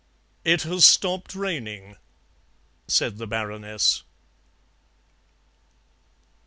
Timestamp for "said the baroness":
2.87-4.01